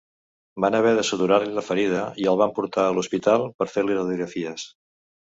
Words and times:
Van 0.63 0.75
haver 0.77 0.91
de 0.99 1.01
suturar-li 1.09 1.51
la 1.57 1.63
ferida 1.67 1.99
i 2.23 2.25
el 2.31 2.39
van 2.39 2.53
portar 2.59 2.85
a 2.85 2.95
l'hospital 2.95 3.45
per 3.59 3.67
fer-li 3.75 3.99
radiografies. 3.99 4.65